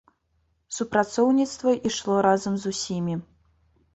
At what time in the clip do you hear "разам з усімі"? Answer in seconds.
2.27-3.15